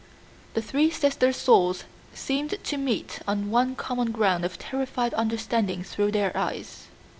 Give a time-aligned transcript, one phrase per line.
[0.55, 6.13] The three sisters' souls seemed to meet on one common ground of terrified understanding through
[6.13, 6.87] their eyes.